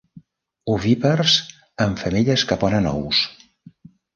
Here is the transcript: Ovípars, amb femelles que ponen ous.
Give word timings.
Ovípars, 0.75 1.35
amb 1.87 2.01
femelles 2.07 2.47
que 2.53 2.59
ponen 2.65 2.89
ous. 2.97 3.21